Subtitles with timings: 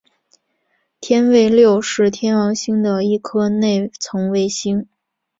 [0.99, 4.87] 天卫六是天王星的一颗内层卫星。